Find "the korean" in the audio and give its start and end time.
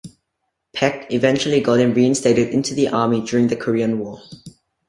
3.49-3.99